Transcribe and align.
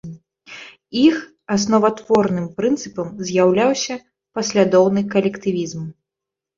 Іх 1.07 1.19
асноватворным 1.57 2.49
прынцыпам 2.63 3.07
з'яўляўся 3.31 4.01
паслядоўны 4.37 5.09
калектывізм. 5.17 5.81